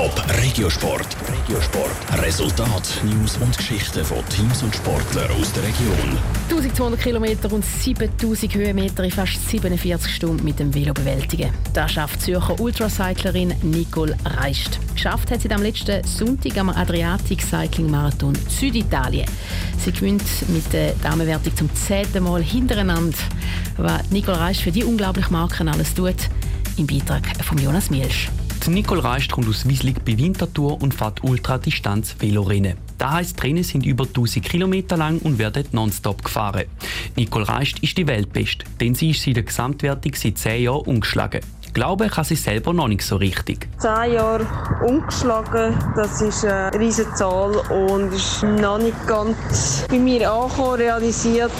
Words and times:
Top 0.00 0.24
Regiosport. 0.42 1.14
Regiosport. 1.30 2.22
Resultat, 2.22 3.02
News 3.04 3.36
und 3.36 3.54
Geschichten 3.54 4.02
von 4.02 4.26
Teams 4.30 4.62
und 4.62 4.74
Sportlern 4.74 5.30
aus 5.32 5.52
der 5.52 5.62
Region. 5.62 6.16
1200 6.48 6.98
Kilometer 6.98 7.52
und 7.52 7.62
7000 7.62 8.54
Höhenmeter 8.54 9.04
in 9.04 9.10
fast 9.10 9.46
47 9.50 10.14
Stunden 10.14 10.42
mit 10.42 10.58
dem 10.58 10.74
Velo 10.74 10.94
bewältigen. 10.94 11.52
Das 11.74 11.92
schafft 11.92 12.22
Zürcher 12.22 12.58
Ultracyclerin 12.58 13.52
Nicole 13.60 14.16
Reist. 14.24 14.78
Geschafft 14.94 15.30
hat 15.32 15.42
sie 15.42 15.50
am 15.50 15.62
letzten 15.62 16.02
Sonntag 16.04 16.56
am 16.56 16.70
Adriatic 16.70 17.42
Cycling 17.42 17.90
Marathon 17.90 18.34
Süditalien. 18.48 19.26
Sie 19.84 19.92
gewinnt 19.92 20.24
mit 20.48 20.72
der 20.72 20.94
Damenwertung 21.02 21.54
zum 21.54 21.74
zehnten 21.74 22.24
Mal 22.24 22.42
hintereinander. 22.42 23.18
Was 23.76 24.10
Nicole 24.10 24.40
Reist 24.40 24.62
für 24.62 24.72
die 24.72 24.82
unglaubliche 24.84 25.30
Marken 25.30 25.68
alles 25.68 25.92
tut, 25.92 26.16
im 26.78 26.86
Beitrag 26.86 27.26
von 27.44 27.58
Jonas 27.58 27.90
Mielsch. 27.90 28.30
Nicole 28.68 29.02
Reist 29.02 29.32
kommt 29.32 29.48
aus 29.48 29.66
Wieslig 29.66 30.04
bei 30.04 30.18
Winterthur 30.18 30.80
und 30.82 30.92
fährt 30.92 31.24
Ultradistanz 31.24 32.14
Velorennen. 32.18 32.76
Das 32.98 33.12
heisst, 33.12 33.42
die 33.42 33.46
Rennen 33.46 33.64
sind 33.64 33.86
über 33.86 34.04
1000 34.04 34.44
Kilometer 34.44 34.96
lang 34.96 35.18
und 35.20 35.38
werden 35.38 35.64
nonstop 35.72 36.22
gefahren. 36.22 36.64
Nicole 37.16 37.48
Reist 37.48 37.78
ist 37.80 37.96
die 37.96 38.06
Weltbeste, 38.06 38.66
denn 38.80 38.94
sie 38.94 39.10
ist 39.10 39.26
in 39.26 39.34
der 39.34 39.44
Gesamtwertung 39.44 40.14
seit 40.14 40.38
10 40.38 40.62
Jahren 40.62 40.86
umgeschlagen. 40.86 41.40
Glauben 41.72 42.08
kann 42.08 42.24
sie 42.24 42.34
selber 42.34 42.72
noch 42.72 42.88
nicht 42.88 43.02
so 43.02 43.16
richtig. 43.16 43.68
Zehn 43.78 44.14
Jahre 44.14 44.46
umgeschlagen, 44.86 45.76
das 45.96 46.20
ist 46.20 46.44
eine 46.44 46.78
riesige 46.78 47.12
Zahl 47.14 47.56
und 47.70 48.12
ist 48.12 48.42
noch 48.42 48.78
nicht 48.78 49.06
ganz 49.06 49.86
bei 49.88 49.98
mir 49.98 50.30
angekommen, 50.30 50.80
realisiert, 50.80 51.52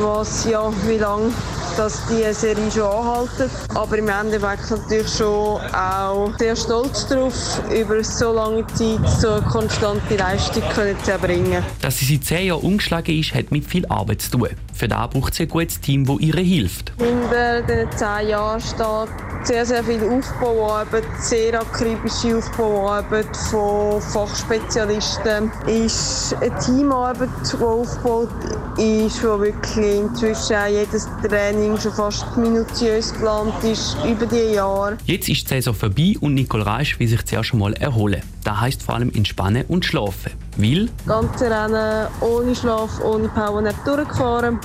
was 0.00 0.44
ja, 0.48 0.70
wie 0.86 0.98
lange 0.98 1.32
dass 1.78 2.02
die 2.08 2.32
Serie 2.34 2.70
schon 2.72 2.82
anhalten. 2.82 3.50
Aber 3.74 3.98
im 3.98 4.08
Endeffekt 4.08 4.68
natürlich 4.70 5.12
schon 5.12 5.60
auch 5.72 6.32
sehr 6.36 6.56
stolz 6.56 7.06
darauf, 7.06 7.60
über 7.72 8.02
so 8.02 8.32
lange 8.32 8.66
Zeit 8.66 9.08
so 9.20 9.28
eine 9.30 9.42
konstante 9.42 10.16
Leistung 10.16 10.64
können 10.74 10.96
zu 11.04 11.12
erbringen. 11.12 11.62
Dass 11.80 11.98
sie 11.98 12.16
seit 12.16 12.24
zehn 12.24 12.46
Jahren 12.48 12.62
umgeschlagen 12.62 13.16
ist, 13.16 13.32
hat 13.32 13.52
mit 13.52 13.64
viel 13.64 13.86
Arbeit 13.86 14.22
zu 14.22 14.32
tun. 14.32 14.48
Für 14.74 14.88
das 14.88 15.10
braucht 15.10 15.34
sie 15.34 15.44
ein 15.44 15.48
gutes 15.48 15.80
Team, 15.80 16.04
das 16.04 16.18
ihr 16.18 16.34
hilft. 16.34 16.92
Hinter 16.98 17.62
den 17.62 17.90
zehn 17.92 18.28
Jahren 18.28 18.60
steht 18.60 19.27
sehr, 19.48 19.64
sehr 19.64 19.82
viel 19.82 20.04
Aufbauarbeit, 20.04 21.04
sehr 21.20 21.58
akribische 21.58 22.36
Aufbauarbeit 22.36 23.34
von 23.34 23.98
Fachspezialisten. 23.98 25.50
Ist 25.66 26.36
eine 26.38 26.54
Teamarbeit, 26.58 27.30
die 27.50 27.64
aufgebaut 27.64 28.28
ist, 28.76 29.24
wo 29.24 29.40
wirklich 29.40 30.00
inzwischen 30.00 30.54
auch 30.54 30.66
jedes 30.66 31.08
Training 31.26 31.78
schon 31.80 31.92
fast 31.92 32.36
minutiös 32.36 33.10
geplant 33.14 33.54
ist 33.64 33.96
über 34.06 34.26
die 34.26 34.54
Jahre. 34.54 34.98
Jetzt 35.06 35.30
ist 35.30 35.44
die 35.44 35.54
Saison 35.54 35.72
vorbei 35.72 36.16
und 36.20 36.34
Nicole 36.34 36.66
Reisch 36.66 37.00
will 37.00 37.08
sich 37.08 37.24
zuerst 37.24 37.54
einmal 37.54 37.72
erholen. 37.72 38.20
Das 38.44 38.60
heisst 38.60 38.82
vor 38.82 38.96
allem 38.96 39.10
entspannen 39.14 39.64
und 39.68 39.86
schlafen. 39.86 40.32
Weil? 40.58 40.90
Ganze 41.06 41.50
Rennen 41.50 42.08
ohne 42.20 42.54
Schlaf, 42.54 43.02
ohne 43.02 43.28
Powernap 43.28 43.82
durchgefahren. 43.86 44.60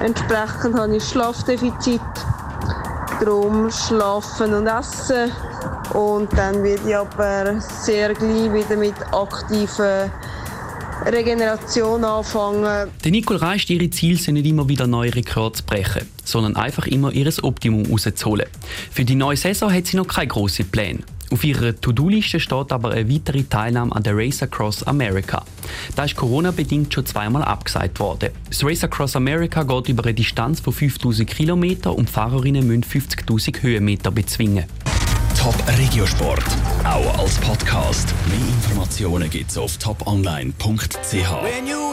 Entsprechend 0.00 0.78
habe 0.78 0.96
ich 0.96 1.04
Schlafdefizit. 1.04 2.00
Darum 3.20 3.70
schlafen 3.70 4.54
und 4.54 4.66
essen. 4.66 5.30
Und 5.92 6.32
dann 6.36 6.62
werde 6.62 6.88
ich 6.88 6.96
aber 6.96 7.60
sehr 7.60 8.14
gleich 8.14 8.52
wieder 8.52 8.76
mit 8.76 8.94
aktiven 9.12 10.10
Regeneration 11.06 12.04
anfangen. 12.04 12.90
Der 13.04 13.10
Nicole 13.10 13.40
Reist 13.40 13.70
ihre 13.70 13.90
Ziele 13.90 14.18
sind 14.18 14.34
nicht 14.34 14.46
immer 14.46 14.68
wieder 14.68 14.86
neue 14.86 15.14
Rekorde 15.14 15.56
zu 15.56 15.64
brechen, 15.64 16.08
sondern 16.24 16.56
einfach 16.56 16.86
immer 16.86 17.12
ihr 17.12 17.30
Optimum 17.42 17.86
rauszuholen. 17.86 18.46
Für 18.90 19.04
die 19.04 19.14
neue 19.14 19.36
Saison 19.36 19.72
hat 19.72 19.86
sie 19.86 19.96
noch 19.96 20.06
keine 20.06 20.28
grossen 20.28 20.68
Pläne. 20.70 21.00
Auf 21.34 21.42
ihrer 21.42 21.74
To-Do-Liste 21.74 22.38
steht 22.38 22.70
aber 22.70 22.92
eine 22.92 23.10
weitere 23.12 23.42
Teilnahme 23.42 23.90
an 23.96 24.04
der 24.04 24.16
Race 24.16 24.40
Across 24.40 24.84
America. 24.84 25.44
Da 25.96 26.04
ist 26.04 26.14
Corona-bedingt 26.14 26.94
schon 26.94 27.04
zweimal 27.06 27.42
abgesagt 27.42 27.98
worden. 27.98 28.30
Das 28.48 28.62
Race 28.62 28.84
Across 28.84 29.16
America 29.16 29.64
geht 29.64 29.88
über 29.88 30.04
eine 30.04 30.14
Distanz 30.14 30.60
von 30.60 30.72
5000 30.72 31.28
km 31.28 31.88
und 31.88 32.08
Fahrerinnen 32.08 32.64
müssen 32.64 32.84
50.000 32.84 33.62
Höhenmeter 33.62 34.12
bezwingen. 34.12 34.66
Top 35.36 35.56
Regiosport, 35.76 36.44
auch 36.84 37.18
als 37.18 37.34
Podcast. 37.38 38.14
Mehr 38.28 38.38
Informationen 38.38 39.28
gibt's 39.28 39.58
auf 39.58 39.76
toponline.ch. 39.78 41.74